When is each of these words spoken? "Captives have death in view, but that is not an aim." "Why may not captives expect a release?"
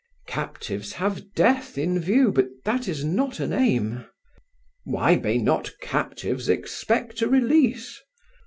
"Captives 0.25 0.93
have 0.93 1.35
death 1.35 1.77
in 1.77 1.99
view, 1.99 2.31
but 2.31 2.47
that 2.65 2.87
is 2.87 3.05
not 3.05 3.39
an 3.39 3.53
aim." 3.53 4.03
"Why 4.83 5.15
may 5.15 5.37
not 5.37 5.69
captives 5.79 6.49
expect 6.49 7.21
a 7.21 7.27
release?" 7.27 8.01